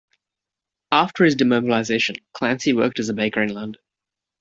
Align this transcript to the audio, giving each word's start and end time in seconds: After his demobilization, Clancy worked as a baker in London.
After 0.91 1.25
his 1.25 1.35
demobilization, 1.35 2.15
Clancy 2.33 2.73
worked 2.73 2.97
as 2.97 3.09
a 3.09 3.13
baker 3.13 3.43
in 3.43 3.53
London. 3.53 3.79